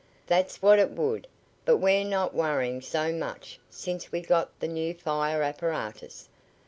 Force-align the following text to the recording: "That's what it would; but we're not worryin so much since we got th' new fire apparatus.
"That's 0.25 0.63
what 0.63 0.79
it 0.79 0.89
would; 0.89 1.27
but 1.63 1.77
we're 1.77 2.03
not 2.03 2.33
worryin 2.33 2.81
so 2.81 3.13
much 3.13 3.59
since 3.69 4.11
we 4.11 4.21
got 4.21 4.49
th' 4.59 4.63
new 4.67 4.95
fire 4.95 5.43
apparatus. 5.43 6.27